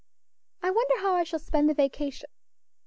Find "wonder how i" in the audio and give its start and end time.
0.71-1.23